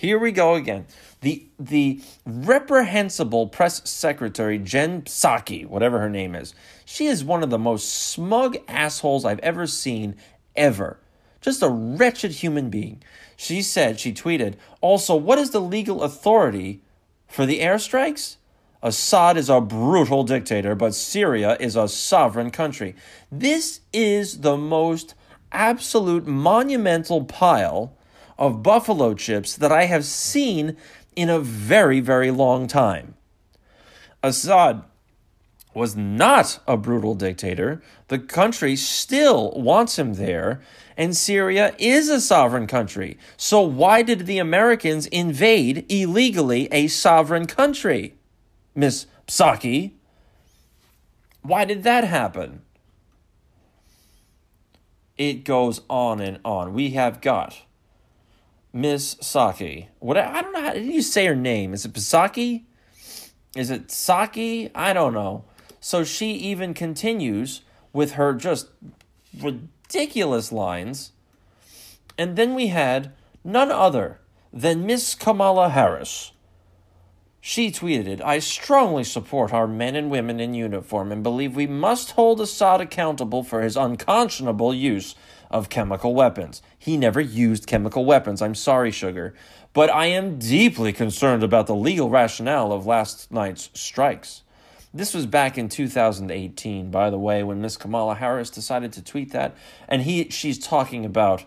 Here 0.02 0.18
we 0.18 0.32
go 0.32 0.56
again. 0.56 0.88
The 1.20 1.46
the 1.60 2.02
reprehensible 2.26 3.50
press 3.50 3.88
secretary 3.88 4.58
Jen 4.58 5.04
Psaki, 5.04 5.64
whatever 5.64 6.00
her 6.00 6.10
name 6.10 6.34
is, 6.34 6.56
she 6.86 7.06
is 7.06 7.24
one 7.24 7.44
of 7.44 7.52
the 7.52 7.60
most 7.60 7.88
smug 7.88 8.58
assholes 8.68 9.26
I've 9.26 9.38
ever 9.42 9.68
seen 9.68 10.16
ever. 10.56 10.98
Just 11.40 11.62
a 11.62 11.70
wretched 11.70 12.32
human 12.32 12.72
being. 12.72 13.04
She 13.38 13.62
said, 13.62 14.00
she 14.00 14.12
tweeted, 14.12 14.56
also, 14.82 15.16
what 15.16 15.38
is 15.38 15.52
the 15.52 15.62
legal 15.62 16.02
authority 16.02 16.82
for 17.28 17.46
the 17.46 17.60
airstrikes? 17.60 18.38
Assad 18.82 19.38
is 19.38 19.52
a 19.52 19.62
brutal 19.62 20.24
dictator, 20.24 20.74
but 20.74 20.96
Syria 20.96 21.58
is 21.60 21.76
a 21.76 21.88
sovereign 21.88 22.50
country. 22.50 22.96
This 23.32 23.82
is 23.94 24.40
the 24.40 24.58
most 24.58 25.14
absolute 25.52 26.26
monumental 26.26 27.24
pile 27.24 27.96
of 28.42 28.64
buffalo 28.64 29.14
chips 29.14 29.56
that 29.56 29.72
I 29.72 29.86
have 29.86 30.04
seen 30.04 30.76
in 31.16 31.30
a 31.30 31.40
very, 31.40 32.00
very 32.00 32.32
long 32.32 32.66
time. 32.68 33.14
Assad 34.24 34.82
was 35.76 35.96
not 35.96 36.60
a 36.68 36.76
brutal 36.76 37.14
dictator. 37.14 37.84
The 38.08 38.18
country 38.18 38.76
still 38.76 39.52
wants 39.52 40.00
him 40.00 40.16
there, 40.16 40.60
and 40.98 41.16
Syria 41.16 41.76
is 41.78 42.10
a 42.10 42.20
sovereign 42.20 42.66
country. 42.66 43.16
So, 43.38 43.62
why 43.62 44.02
did 44.02 44.26
the 44.26 44.40
Americans 44.40 45.06
invade 45.06 45.86
illegally 45.88 46.68
a 46.72 46.88
sovereign 46.88 47.46
country? 47.46 48.16
Miss 48.74 49.06
Psaki. 49.28 49.92
Why 51.44 51.66
did 51.66 51.84
that 51.84 52.06
happen? 52.06 52.64
It 55.16 55.44
goes 55.44 55.82
on 55.88 56.20
and 56.20 56.40
on. 56.44 56.74
We 56.74 56.92
have 56.92 57.22
got 57.22 57.62
Miss 58.74 59.18
Saki. 59.22 59.90
What 60.00 60.18
I 60.18 60.42
don't 60.42 60.54
know 60.54 60.62
how 60.62 60.74
did 60.74 60.86
you 60.86 61.02
say 61.02 61.26
her 61.26 61.36
name? 61.36 61.74
Is 61.74 61.86
it 61.86 61.94
Psaki? 61.94 62.64
Is 63.56 63.70
it 63.70 63.92
Saki? 63.92 64.72
I 64.74 64.94
don't 64.94 65.14
know. 65.14 65.46
So 65.80 66.04
she 66.04 66.32
even 66.34 66.74
continues 66.74 67.62
with 67.92 68.14
her 68.14 68.34
just 68.34 68.70
ridiculous 69.38 70.52
lines. 70.52 71.12
And 72.18 72.36
then 72.36 72.56
we 72.56 72.68
had 72.68 73.14
none 73.44 73.72
other 73.72 74.20
than 74.54 74.86
Miss 74.86 75.16
Kamala 75.16 75.70
Harris 75.70 76.32
she 77.44 77.72
tweeted, 77.72 78.22
I 78.22 78.38
strongly 78.38 79.04
support 79.04 79.52
our 79.52 79.66
men 79.66 79.96
and 79.96 80.12
women 80.12 80.40
in 80.40 80.54
uniform 80.54 81.12
and 81.12 81.24
believe 81.24 81.56
we 81.56 81.66
must 81.66 82.12
hold 82.12 82.40
Assad 82.40 82.80
accountable 82.80 83.44
for 83.44 83.64
his 83.64 83.76
unconscionable 83.76 84.76
use 84.76 85.16
of 85.52 85.70
chemical 85.70 86.16
weapons. 86.16 86.62
He 86.80 86.98
never 86.98 87.22
used 87.22 87.68
chemical 87.68 88.06
weapons. 88.06 88.42
I'm 88.42 88.56
sorry, 88.56 88.90
Sugar. 88.90 89.36
But 89.74 89.92
I 89.92 90.08
am 90.08 90.40
deeply 90.40 90.92
concerned 90.92 91.44
about 91.44 91.68
the 91.68 91.76
legal 91.76 92.10
rationale 92.10 92.72
of 92.72 92.88
last 92.88 93.32
night's 93.32 93.70
strikes. 93.74 94.42
This 94.94 95.14
was 95.14 95.26
back 95.26 95.58
in 95.58 95.70
2018, 95.70 96.92
by 96.92 97.10
the 97.10 97.20
way, 97.20 97.44
when 97.44 97.62
Miss 97.62 97.78
Kamala 97.78 98.16
Harris 98.16 98.50
decided 98.50 98.92
to 98.94 99.04
tweet 99.04 99.32
that. 99.32 99.56
And 99.88 100.02
he, 100.02 100.30
she's 100.30 100.60
talking 100.60 101.06
about 101.06 101.46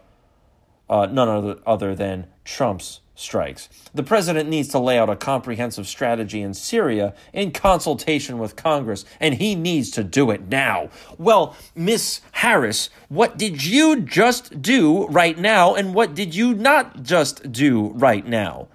uh, 0.88 1.06
none 1.06 1.28
other, 1.28 1.56
other 1.66 1.94
than 1.94 2.26
Trump's 2.44 3.00
strikes. 3.14 3.68
The 3.94 4.02
president 4.02 4.48
needs 4.48 4.68
to 4.68 4.78
lay 4.78 4.98
out 4.98 5.08
a 5.08 5.16
comprehensive 5.16 5.86
strategy 5.86 6.42
in 6.42 6.54
Syria 6.54 7.14
in 7.32 7.52
consultation 7.52 8.38
with 8.38 8.56
Congress, 8.56 9.04
and 9.20 9.34
he 9.34 9.54
needs 9.54 9.90
to 9.92 10.04
do 10.04 10.30
it 10.30 10.48
now. 10.48 10.90
Well, 11.18 11.56
Miss 11.74 12.20
Harris, 12.32 12.90
what 13.08 13.36
did 13.36 13.64
you 13.64 14.00
just 14.00 14.60
do 14.60 15.06
right 15.08 15.38
now, 15.38 15.74
and 15.74 15.94
what 15.94 16.14
did 16.14 16.34
you 16.34 16.54
not 16.54 17.02
just 17.02 17.52
do 17.52 17.88
right 17.94 18.26
now? 18.26 18.68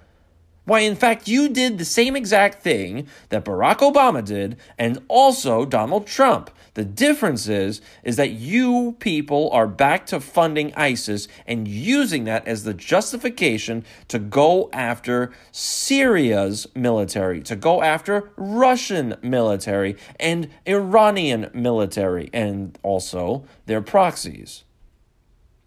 Why, 0.70 0.82
in 0.82 0.94
fact, 0.94 1.26
you 1.26 1.48
did 1.48 1.78
the 1.78 1.84
same 1.84 2.14
exact 2.14 2.62
thing 2.62 3.08
that 3.30 3.44
Barack 3.44 3.78
Obama 3.78 4.24
did 4.24 4.56
and 4.78 5.02
also 5.08 5.64
Donald 5.64 6.06
Trump. 6.06 6.48
The 6.74 6.84
difference 6.84 7.48
is, 7.48 7.80
is 8.04 8.14
that 8.18 8.30
you 8.30 8.94
people 9.00 9.50
are 9.50 9.66
back 9.66 10.06
to 10.06 10.20
funding 10.20 10.72
ISIS 10.76 11.26
and 11.44 11.66
using 11.66 12.22
that 12.26 12.46
as 12.46 12.62
the 12.62 12.72
justification 12.72 13.84
to 14.06 14.20
go 14.20 14.70
after 14.72 15.32
Syria's 15.50 16.68
military, 16.76 17.42
to 17.42 17.56
go 17.56 17.82
after 17.82 18.30
Russian 18.36 19.16
military 19.22 19.96
and 20.20 20.48
Iranian 20.68 21.50
military, 21.52 22.30
and 22.32 22.78
also 22.84 23.44
their 23.66 23.82
proxies. 23.82 24.62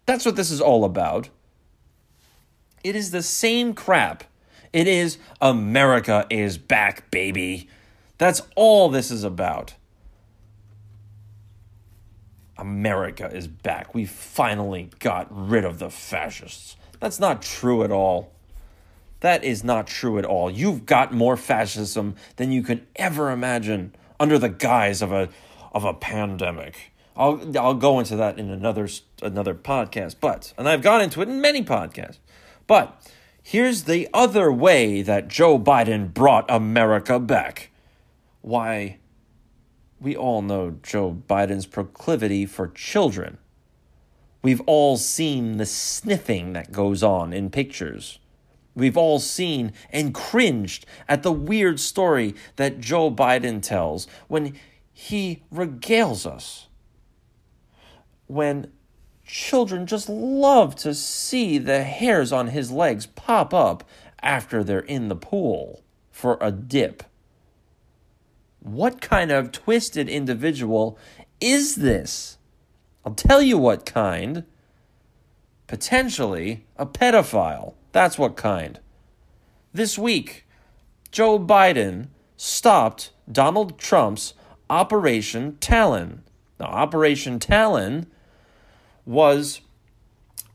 That's 0.06 0.24
what 0.24 0.36
this 0.36 0.50
is 0.50 0.62
all 0.62 0.82
about. 0.82 1.28
It 2.82 2.96
is 2.96 3.10
the 3.10 3.22
same 3.22 3.74
crap 3.74 4.24
it 4.74 4.88
is 4.88 5.18
America 5.40 6.26
is 6.28 6.58
back, 6.58 7.08
baby. 7.12 7.68
That's 8.18 8.42
all 8.56 8.88
this 8.88 9.12
is 9.12 9.22
about. 9.22 9.74
America 12.58 13.30
is 13.32 13.46
back. 13.46 13.94
We 13.94 14.04
finally 14.04 14.90
got 14.98 15.28
rid 15.30 15.64
of 15.64 15.78
the 15.78 15.90
fascists. 15.90 16.74
That's 16.98 17.20
not 17.20 17.40
true 17.40 17.84
at 17.84 17.92
all. 17.92 18.32
That 19.20 19.44
is 19.44 19.62
not 19.62 19.86
true 19.86 20.18
at 20.18 20.24
all. 20.24 20.50
You've 20.50 20.86
got 20.86 21.14
more 21.14 21.36
fascism 21.36 22.16
than 22.34 22.50
you 22.50 22.62
could 22.62 22.84
ever 22.96 23.30
imagine 23.30 23.94
under 24.18 24.40
the 24.40 24.48
guise 24.48 25.02
of 25.02 25.12
a 25.12 25.28
of 25.72 25.84
a 25.84 25.94
pandemic. 25.94 26.92
I'll 27.16 27.56
I'll 27.56 27.74
go 27.74 28.00
into 28.00 28.16
that 28.16 28.40
in 28.40 28.50
another 28.50 28.88
another 29.22 29.54
podcast, 29.54 30.16
but 30.20 30.52
and 30.58 30.68
I've 30.68 30.82
gone 30.82 31.00
into 31.00 31.22
it 31.22 31.28
in 31.28 31.40
many 31.40 31.62
podcasts. 31.62 32.18
But 32.66 33.00
Here's 33.46 33.82
the 33.82 34.08
other 34.14 34.50
way 34.50 35.02
that 35.02 35.28
Joe 35.28 35.58
Biden 35.58 36.14
brought 36.14 36.46
America 36.48 37.20
back. 37.20 37.70
Why, 38.40 38.96
we 40.00 40.16
all 40.16 40.40
know 40.40 40.78
Joe 40.82 41.14
Biden's 41.28 41.66
proclivity 41.66 42.46
for 42.46 42.68
children. 42.68 43.36
We've 44.40 44.62
all 44.62 44.96
seen 44.96 45.58
the 45.58 45.66
sniffing 45.66 46.54
that 46.54 46.72
goes 46.72 47.02
on 47.02 47.34
in 47.34 47.50
pictures. 47.50 48.18
We've 48.74 48.96
all 48.96 49.18
seen 49.18 49.74
and 49.90 50.14
cringed 50.14 50.86
at 51.06 51.22
the 51.22 51.30
weird 51.30 51.78
story 51.78 52.34
that 52.56 52.80
Joe 52.80 53.10
Biden 53.10 53.60
tells 53.60 54.06
when 54.26 54.54
he 54.90 55.42
regales 55.52 56.24
us. 56.24 56.68
When 58.26 58.72
children 59.24 59.86
just 59.86 60.08
love 60.08 60.76
to 60.76 60.94
see 60.94 61.58
the 61.58 61.82
hairs 61.82 62.32
on 62.32 62.48
his 62.48 62.70
legs 62.70 63.06
pop 63.06 63.54
up 63.54 63.84
after 64.22 64.62
they're 64.62 64.80
in 64.80 65.08
the 65.08 65.16
pool 65.16 65.82
for 66.10 66.38
a 66.40 66.50
dip. 66.50 67.02
What 68.60 69.00
kind 69.00 69.30
of 69.30 69.52
twisted 69.52 70.08
individual 70.08 70.98
is 71.40 71.76
this? 71.76 72.38
I'll 73.04 73.14
tell 73.14 73.42
you 73.42 73.58
what 73.58 73.84
kind. 73.84 74.44
Potentially 75.66 76.66
a 76.76 76.86
pedophile. 76.86 77.74
That's 77.92 78.18
what 78.18 78.36
kind. 78.36 78.80
This 79.72 79.98
week, 79.98 80.46
Joe 81.10 81.38
Biden 81.38 82.08
stopped 82.36 83.10
Donald 83.30 83.78
Trump's 83.78 84.34
Operation 84.70 85.56
Talon. 85.56 86.22
Now, 86.58 86.66
Operation 86.66 87.38
Talon 87.38 88.06
was, 89.06 89.60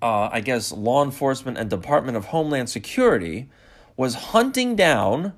uh, 0.02 0.30
I 0.32 0.42
guess, 0.42 0.72
law 0.72 1.04
enforcement 1.04 1.58
and 1.58 1.70
Department 1.70 2.18
of 2.18 2.26
Homeland 2.26 2.70
Security 2.70 3.50
was 3.96 4.16
hunting 4.16 4.76
down 4.76 5.34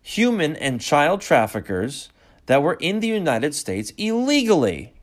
human 0.00 0.56
and 0.56 0.80
child 0.80 1.20
traffickers 1.20 2.08
that 2.46 2.62
were 2.62 2.74
in 2.80 3.00
the 3.00 3.08
United 3.08 3.54
States 3.54 3.92
illegally. 3.98 4.94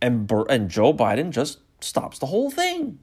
And, 0.00 0.30
and 0.48 0.70
Joe 0.70 0.94
Biden 0.94 1.30
just 1.30 1.58
stops 1.80 2.18
the 2.18 2.26
whole 2.26 2.50
thing. 2.50 3.00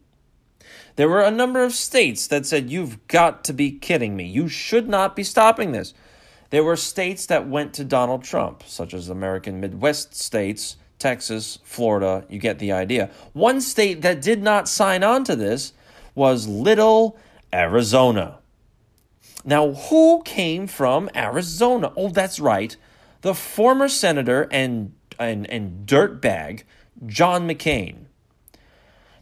There 0.95 1.09
were 1.09 1.21
a 1.21 1.31
number 1.31 1.63
of 1.63 1.73
states 1.73 2.27
that 2.27 2.45
said, 2.45 2.69
You've 2.69 3.05
got 3.07 3.43
to 3.45 3.53
be 3.53 3.71
kidding 3.71 4.15
me. 4.15 4.25
You 4.25 4.47
should 4.47 4.87
not 4.87 5.15
be 5.15 5.23
stopping 5.23 5.73
this. 5.73 5.93
There 6.49 6.63
were 6.63 6.77
states 6.77 7.25
that 7.25 7.49
went 7.49 7.73
to 7.73 7.83
Donald 7.83 8.23
Trump, 8.23 8.63
such 8.65 8.93
as 8.93 9.09
American 9.09 9.59
Midwest 9.59 10.15
states, 10.15 10.77
Texas, 10.99 11.59
Florida. 11.63 12.25
You 12.29 12.39
get 12.39 12.59
the 12.59 12.71
idea. 12.71 13.09
One 13.33 13.61
state 13.61 14.01
that 14.01 14.21
did 14.21 14.41
not 14.41 14.67
sign 14.67 15.03
on 15.03 15.23
to 15.25 15.35
this 15.35 15.73
was 16.13 16.47
Little 16.47 17.17
Arizona. 17.53 18.39
Now, 19.43 19.73
who 19.73 20.23
came 20.23 20.65
from 20.65 21.09
Arizona? 21.15 21.91
Oh, 21.95 22.09
that's 22.09 22.39
right. 22.39 22.75
The 23.21 23.35
former 23.35 23.87
senator 23.87 24.47
and, 24.51 24.93
and, 25.19 25.49
and 25.49 25.87
dirtbag, 25.87 26.63
John 27.05 27.47
McCain. 27.47 28.04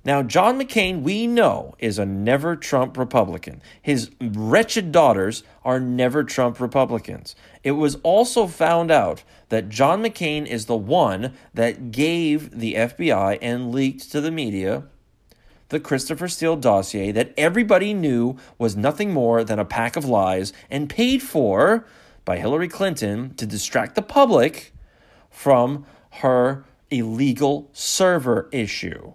Now, 0.05 0.21
John 0.21 0.59
McCain, 0.59 1.01
we 1.01 1.27
know, 1.27 1.75
is 1.79 1.97
a 1.97 2.05
never 2.05 2.57
Trump 2.57 2.97
Republican. 2.97 3.61
His 3.81 4.11
wretched 4.19 4.91
daughters 4.91 5.43
are 5.63 5.79
never 5.79 6.25
Trump 6.25 6.59
Republicans. 6.59 7.37
It 7.63 7.71
was 7.71 7.95
also 8.03 8.47
found 8.47 8.91
out 8.91 9.23
that 9.47 9.69
John 9.69 10.03
McCain 10.03 10.45
is 10.45 10.65
the 10.65 10.75
one 10.75 11.33
that 11.53 11.91
gave 11.91 12.59
the 12.59 12.73
FBI 12.73 13.37
and 13.41 13.71
leaked 13.71 14.11
to 14.11 14.19
the 14.19 14.31
media 14.31 14.83
the 15.69 15.79
Christopher 15.79 16.27
Steele 16.27 16.57
dossier 16.57 17.11
that 17.11 17.33
everybody 17.35 17.95
knew 17.95 18.37
was 18.59 18.75
nothing 18.75 19.11
more 19.11 19.43
than 19.43 19.57
a 19.57 19.65
pack 19.65 19.95
of 19.95 20.05
lies 20.05 20.53
and 20.69 20.89
paid 20.89 21.23
for 21.23 21.87
by 22.25 22.37
Hillary 22.37 22.67
Clinton 22.67 23.33
to 23.35 23.45
distract 23.47 23.95
the 23.95 24.03
public 24.03 24.71
from 25.31 25.85
her 26.11 26.63
illegal 26.91 27.69
server 27.73 28.49
issue 28.51 29.13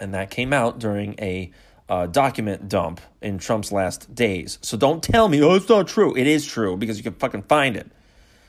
and 0.00 0.14
that 0.14 0.30
came 0.30 0.52
out 0.52 0.78
during 0.78 1.14
a 1.18 1.50
uh, 1.88 2.06
document 2.06 2.68
dump 2.68 3.00
in 3.20 3.38
Trump's 3.38 3.70
last 3.70 4.14
days. 4.14 4.58
So 4.62 4.76
don't 4.76 5.02
tell 5.02 5.28
me, 5.28 5.42
oh, 5.42 5.54
it's 5.54 5.68
not 5.68 5.86
true. 5.86 6.16
It 6.16 6.26
is 6.26 6.46
true 6.46 6.76
because 6.76 6.96
you 6.96 7.02
can 7.02 7.14
fucking 7.14 7.42
find 7.42 7.76
it. 7.76 7.90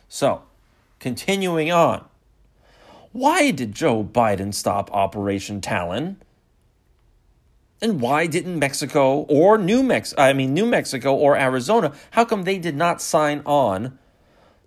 So, 0.08 0.44
continuing 1.00 1.72
on. 1.72 2.06
Why 3.12 3.52
did 3.52 3.74
Joe 3.74 4.04
Biden 4.04 4.54
stop 4.54 4.92
Operation 4.94 5.62
Talon? 5.62 6.22
And 7.82 8.02
why 8.02 8.28
didn't 8.28 8.58
Mexico 8.58 9.22
or 9.30 9.58
New 9.58 9.84
Mex 9.84 10.14
I 10.18 10.34
mean 10.34 10.54
New 10.54 10.66
Mexico 10.66 11.14
or 11.14 11.38
Arizona, 11.38 11.94
how 12.12 12.26
come 12.26 12.44
they 12.44 12.58
did 12.58 12.76
not 12.76 13.02
sign 13.02 13.42
on 13.46 14.00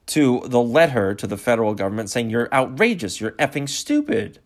to 0.06 0.42
the 0.46 0.62
letter 0.62 1.14
to 1.14 1.26
the 1.26 1.36
federal 1.36 1.74
government 1.74 2.10
saying 2.10 2.30
you're 2.30 2.52
outrageous, 2.52 3.20
you're 3.20 3.32
effing 3.32 3.68
stupid? 3.68 4.38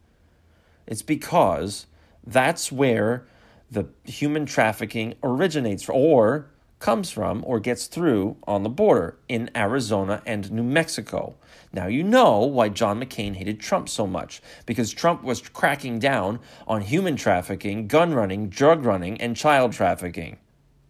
It's 0.86 1.02
because 1.02 1.86
that's 2.26 2.70
where 2.70 3.26
the 3.70 3.86
human 4.04 4.46
trafficking 4.46 5.14
originates 5.22 5.88
or 5.88 6.48
comes 6.78 7.10
from 7.10 7.42
or 7.46 7.60
gets 7.60 7.86
through 7.86 8.36
on 8.44 8.64
the 8.64 8.68
border 8.68 9.16
in 9.28 9.48
Arizona 9.54 10.20
and 10.26 10.50
New 10.50 10.64
Mexico. 10.64 11.36
Now 11.72 11.86
you 11.86 12.02
know 12.02 12.40
why 12.40 12.68
John 12.68 13.00
McCain 13.00 13.36
hated 13.36 13.60
Trump 13.60 13.88
so 13.88 14.06
much 14.06 14.42
because 14.66 14.92
Trump 14.92 15.22
was 15.22 15.40
cracking 15.40 16.00
down 16.00 16.40
on 16.66 16.82
human 16.82 17.16
trafficking, 17.16 17.86
gun 17.86 18.12
running, 18.12 18.48
drug 18.48 18.84
running, 18.84 19.20
and 19.20 19.36
child 19.36 19.72
trafficking. 19.72 20.38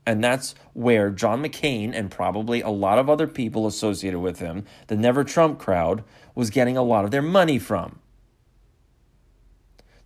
And 0.04 0.24
that's 0.24 0.54
where 0.72 1.10
John 1.10 1.42
McCain 1.42 1.92
and 1.94 2.10
probably 2.10 2.60
a 2.60 2.70
lot 2.70 2.98
of 2.98 3.08
other 3.08 3.28
people 3.28 3.66
associated 3.66 4.18
with 4.18 4.40
him, 4.40 4.64
the 4.88 4.96
Never 4.96 5.22
Trump 5.22 5.60
crowd, 5.60 6.02
was 6.34 6.50
getting 6.50 6.76
a 6.76 6.82
lot 6.82 7.04
of 7.04 7.12
their 7.12 7.22
money 7.22 7.58
from. 7.58 8.00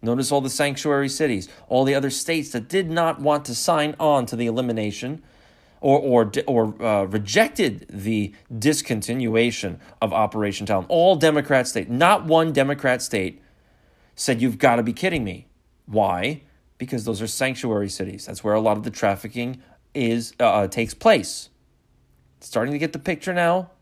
Notice 0.07 0.31
all 0.31 0.40
the 0.40 0.49
sanctuary 0.49 1.09
cities, 1.09 1.49
all 1.69 1.83
the 1.83 1.97
other 1.97 2.11
states 2.11 2.51
that 2.51 2.69
did 2.69 2.88
not 2.88 3.21
want 3.21 3.45
to 3.47 3.57
sign 3.57 3.97
on 3.99 4.25
to 4.27 4.37
the 4.37 4.47
elimination 4.47 5.21
or, 5.81 5.99
or, 5.99 6.33
or 6.47 6.83
uh, 6.83 7.05
rejected 7.05 7.87
the 7.90 8.33
discontinuation 8.53 9.81
of 10.01 10.12
Operation 10.12 10.64
Talon. 10.64 10.87
All 10.88 11.16
Democrat 11.16 11.66
states, 11.66 11.90
not 11.90 12.25
one 12.25 12.53
Democrat 12.53 13.03
state 13.03 13.42
said, 14.14 14.40
You've 14.40 14.59
got 14.59 14.77
to 14.77 14.85
be 14.85 14.92
kidding 14.92 15.25
me. 15.25 15.49
Why? 15.87 16.42
Because 16.79 17.05
those 17.05 17.21
are 17.21 17.27
sanctuary 17.27 17.88
cities. 17.88 18.27
That's 18.27 18.45
where 18.45 18.55
a 18.55 18.61
lot 18.61 18.77
of 18.77 18.85
the 18.85 18.90
trafficking 18.90 19.61
is 19.92 20.35
uh, 20.38 20.45
uh 20.45 20.69
takes 20.69 20.95
place. 20.95 21.49
Starting 22.40 22.73
to 22.73 22.79
get 22.79 22.92
the 22.92 23.01
picture 23.01 23.35
now. 23.35 23.73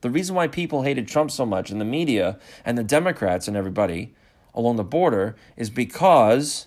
The 0.00 0.10
reason 0.10 0.34
why 0.34 0.48
people 0.48 0.82
hated 0.82 1.06
Trump 1.06 1.30
so 1.30 1.46
much 1.46 1.70
in 1.70 1.78
the 1.78 1.84
media 1.84 2.40
and 2.64 2.76
the 2.76 2.84
Democrats 2.84 3.46
and 3.46 3.56
everybody 3.56 4.14
along 4.58 4.76
the 4.76 4.84
border 4.84 5.36
is 5.56 5.70
because 5.70 6.66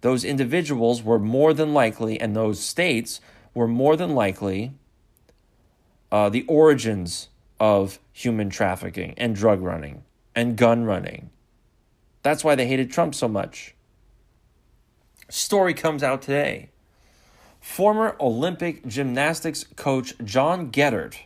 those 0.00 0.24
individuals 0.24 1.02
were 1.02 1.18
more 1.18 1.54
than 1.54 1.72
likely, 1.72 2.18
and 2.20 2.34
those 2.34 2.58
states 2.58 3.20
were 3.54 3.68
more 3.68 3.96
than 3.96 4.14
likely 4.14 4.72
uh, 6.10 6.28
the 6.28 6.44
origins 6.48 7.28
of 7.60 8.00
human 8.12 8.50
trafficking 8.50 9.14
and 9.16 9.36
drug 9.36 9.62
running 9.62 10.02
and 10.34 10.56
gun 10.56 10.84
running. 10.84 11.30
That's 12.22 12.42
why 12.42 12.54
they 12.54 12.66
hated 12.66 12.90
Trump 12.90 13.14
so 13.14 13.28
much. 13.28 13.74
Story 15.28 15.74
comes 15.74 16.02
out 16.02 16.22
today. 16.22 16.70
Former 17.60 18.16
Olympic 18.18 18.84
gymnastics 18.86 19.64
coach 19.76 20.14
John 20.24 20.72
Geddert 20.72 21.16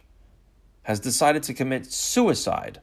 has 0.82 1.00
decided 1.00 1.42
to 1.44 1.54
commit 1.54 1.86
suicide 1.86 2.80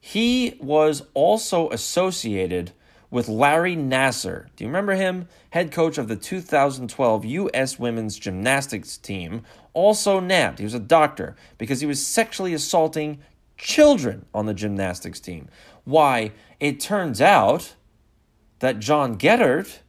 he 0.00 0.56
was 0.60 1.02
also 1.14 1.68
associated 1.70 2.72
with 3.10 3.28
Larry 3.28 3.76
Nassar. 3.76 4.46
Do 4.56 4.64
you 4.64 4.68
remember 4.68 4.94
him? 4.94 5.28
Head 5.50 5.72
coach 5.72 5.98
of 5.98 6.08
the 6.08 6.16
2012 6.16 7.24
U.S. 7.24 7.78
women's 7.78 8.18
gymnastics 8.18 8.96
team, 8.96 9.42
also 9.74 10.20
nabbed. 10.20 10.58
He 10.58 10.64
was 10.64 10.74
a 10.74 10.80
doctor 10.80 11.36
because 11.58 11.80
he 11.80 11.86
was 11.86 12.04
sexually 12.04 12.54
assaulting 12.54 13.18
children 13.58 14.24
on 14.32 14.46
the 14.46 14.54
gymnastics 14.54 15.20
team. 15.20 15.48
Why, 15.84 16.32
it 16.60 16.80
turns 16.80 17.20
out 17.20 17.74
that 18.60 18.78
John 18.78 19.18
Geddert 19.18 19.80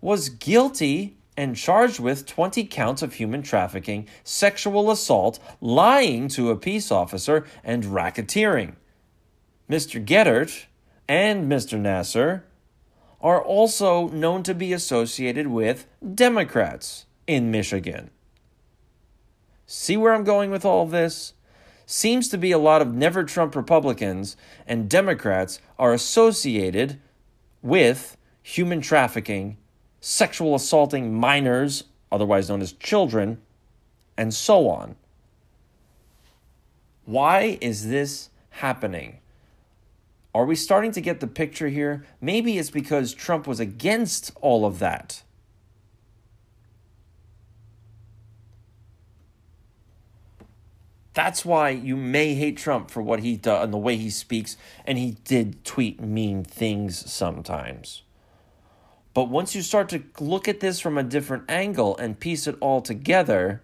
was 0.00 0.28
guilty 0.28 1.16
and 1.36 1.56
charged 1.56 1.98
with 1.98 2.26
20 2.26 2.64
counts 2.66 3.02
of 3.02 3.14
human 3.14 3.42
trafficking, 3.42 4.06
sexual 4.22 4.90
assault, 4.90 5.38
lying 5.60 6.28
to 6.28 6.50
a 6.50 6.56
peace 6.56 6.92
officer, 6.92 7.44
and 7.64 7.84
racketeering. 7.84 8.74
Mr. 9.68 10.04
Geddert 10.04 10.66
and 11.08 11.50
Mr. 11.50 11.80
Nassar 11.80 12.42
are 13.20 13.42
also 13.42 14.08
known 14.08 14.42
to 14.42 14.54
be 14.54 14.72
associated 14.72 15.46
with 15.46 15.86
Democrats 16.14 17.06
in 17.26 17.50
Michigan. 17.50 18.10
See 19.66 19.96
where 19.96 20.12
I'm 20.12 20.24
going 20.24 20.50
with 20.50 20.64
all 20.66 20.86
this? 20.86 21.32
Seems 21.86 22.28
to 22.28 22.38
be 22.38 22.52
a 22.52 22.58
lot 22.58 22.82
of 22.82 22.94
never 22.94 23.24
Trump 23.24 23.56
Republicans 23.56 24.36
and 24.66 24.90
Democrats 24.90 25.60
are 25.78 25.94
associated 25.94 27.00
with 27.62 28.18
human 28.42 28.82
trafficking, 28.82 29.56
sexual 30.00 30.54
assaulting 30.54 31.14
minors, 31.14 31.84
otherwise 32.12 32.50
known 32.50 32.60
as 32.60 32.72
children, 32.72 33.40
and 34.18 34.34
so 34.34 34.68
on. 34.68 34.96
Why 37.06 37.58
is 37.62 37.88
this 37.88 38.28
happening? 38.50 39.18
Are 40.34 40.44
we 40.44 40.56
starting 40.56 40.90
to 40.92 41.00
get 41.00 41.20
the 41.20 41.28
picture 41.28 41.68
here? 41.68 42.04
Maybe 42.20 42.58
it's 42.58 42.70
because 42.70 43.14
Trump 43.14 43.46
was 43.46 43.60
against 43.60 44.32
all 44.40 44.66
of 44.66 44.80
that. 44.80 45.22
That's 51.12 51.44
why 51.44 51.70
you 51.70 51.94
may 51.94 52.34
hate 52.34 52.56
Trump 52.56 52.90
for 52.90 53.00
what 53.00 53.20
he 53.20 53.36
does 53.36 53.62
and 53.62 53.72
the 53.72 53.78
way 53.78 53.96
he 53.96 54.10
speaks, 54.10 54.56
and 54.84 54.98
he 54.98 55.12
did 55.24 55.64
tweet 55.64 56.00
mean 56.00 56.42
things 56.42 57.08
sometimes. 57.10 58.02
But 59.14 59.28
once 59.28 59.54
you 59.54 59.62
start 59.62 59.88
to 59.90 60.02
look 60.18 60.48
at 60.48 60.58
this 60.58 60.80
from 60.80 60.98
a 60.98 61.04
different 61.04 61.44
angle 61.48 61.96
and 61.96 62.18
piece 62.18 62.48
it 62.48 62.56
all 62.58 62.80
together, 62.80 63.62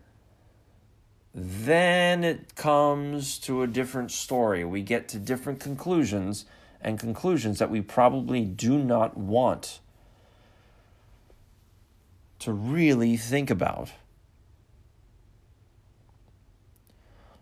then 1.34 2.22
it 2.22 2.54
comes 2.54 3.36
to 3.40 3.62
a 3.62 3.66
different 3.66 4.12
story. 4.12 4.64
We 4.64 4.82
get 4.82 5.08
to 5.08 5.18
different 5.18 5.58
conclusions 5.58 6.44
and 6.82 6.98
conclusions 6.98 7.58
that 7.58 7.70
we 7.70 7.80
probably 7.80 8.44
do 8.44 8.78
not 8.78 9.16
want 9.16 9.80
to 12.38 12.52
really 12.52 13.16
think 13.16 13.50
about. 13.50 13.90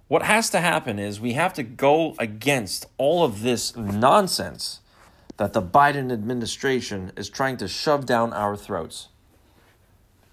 What 0.09 0.23
has 0.23 0.49
to 0.51 0.61
happen 0.61 0.99
is 0.99 1.21
we 1.21 1.35
have 1.35 1.53
to 1.55 1.63
go 1.63 2.15
against 2.19 2.87
all 2.97 3.25
of 3.25 3.43
this 3.43 3.77
nonsense 3.77 4.81
that 5.37 5.53
the 5.53 5.63
Biden 5.63 6.11
administration 6.13 7.13
is 7.17 7.29
trying 7.29 7.59
to 7.59 7.69
shove 7.69 8.07
down 8.07 8.33
our 8.33 8.57
throats. 8.57 9.09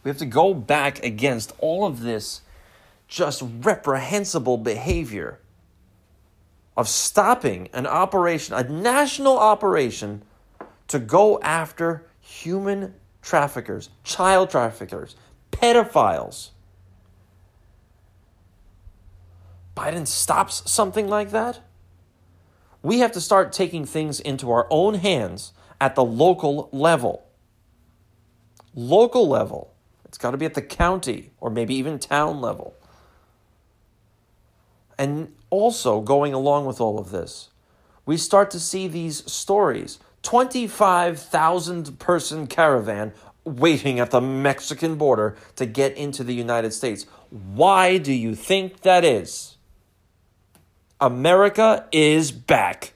We 0.04 0.10
have 0.10 0.18
to 0.18 0.26
go 0.26 0.54
back 0.54 1.04
against 1.04 1.52
all 1.60 1.86
of 1.86 2.02
this 2.02 2.42
just 3.08 3.44
reprehensible 3.62 4.58
behavior 4.58 5.40
of 6.78 6.88
stopping 6.88 7.70
an 7.74 7.88
operation, 7.88 8.56
a 8.56 8.64
national 8.64 9.38
operation, 9.38 10.24
to 10.88 11.00
go 11.00 11.40
after 11.42 12.06
human 12.20 12.94
traffickers, 13.22 13.90
child 14.04 14.50
traffickers, 14.50 15.16
pedophiles. 15.52 16.50
Biden 19.76 20.08
stops 20.08 20.70
something 20.70 21.08
like 21.08 21.32
that? 21.32 21.60
We 22.82 23.00
have 23.00 23.12
to 23.14 23.22
start 23.22 23.52
taking 23.52 23.86
things 23.86 24.20
into 24.20 24.52
our 24.52 24.68
own 24.70 24.96
hands 24.96 25.54
at 25.82 25.96
the 25.96 26.04
local 26.04 26.70
level. 26.72 27.26
Local 28.74 29.28
level. 29.28 29.74
It's 30.06 30.18
got 30.18 30.32
to 30.32 30.38
be 30.38 30.46
at 30.46 30.54
the 30.54 30.62
county 30.62 31.32
or 31.40 31.50
maybe 31.50 31.76
even 31.76 32.00
town 32.00 32.42
level. 32.42 32.76
And 34.98 35.34
also, 35.56 36.02
going 36.02 36.34
along 36.34 36.66
with 36.66 36.82
all 36.82 37.00
of 37.00 37.12
this, 37.12 37.50
we 38.06 38.18
start 38.18 38.52
to 38.52 38.60
see 38.60 38.88
these 38.88 39.30
stories 39.32 40.00
25,000 40.24 41.98
person 41.98 42.46
caravan 42.46 43.14
waiting 43.46 44.00
at 44.00 44.12
the 44.12 44.20
Mexican 44.20 44.96
border 44.96 45.38
to 45.56 45.66
get 45.66 45.96
into 45.96 46.24
the 46.24 46.34
United 46.34 46.74
States. 46.74 47.06
Why 47.30 47.98
do 47.98 48.12
you 48.12 48.36
think 48.36 48.82
that 48.82 49.06
is? 49.06 49.56
America 51.00 51.88
is 51.92 52.32
back. 52.32 52.94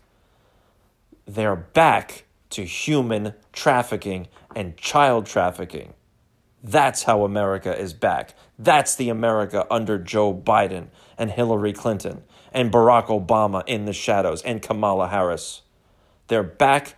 They're 1.26 1.56
back 1.56 2.26
to 2.50 2.66
human 2.66 3.36
trafficking 3.54 4.28
and 4.56 4.76
child 4.76 5.28
trafficking. 5.28 5.94
That's 6.64 7.04
how 7.04 7.24
America 7.24 7.78
is 7.78 7.94
back. 7.94 8.34
That's 8.58 8.96
the 8.96 9.10
America 9.10 9.66
under 9.72 9.98
Joe 9.98 10.34
Biden 10.34 10.88
and 11.18 11.32
Hillary 11.32 11.74
Clinton 11.74 12.24
and 12.52 12.72
Barack 12.72 13.08
Obama 13.08 13.64
in 13.68 13.86
the 13.86 13.94
shadows 13.94 14.42
and 14.42 14.62
Kamala 14.62 15.08
Harris. 15.08 15.62
They're 16.28 16.44
back 16.44 16.96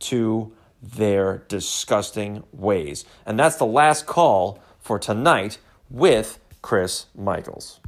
to 0.00 0.52
their 0.82 1.44
disgusting 1.48 2.42
ways. 2.52 3.04
And 3.24 3.38
that's 3.38 3.56
the 3.56 3.66
last 3.66 4.06
call 4.06 4.60
for 4.80 4.98
tonight 4.98 5.58
with 5.88 6.40
Chris 6.60 7.06
Michaels. 7.14 7.81